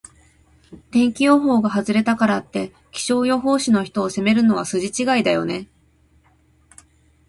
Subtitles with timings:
[0.89, 5.67] 天気予報が外れたからって、気象予報士の人を責めるのは筋違いだよね。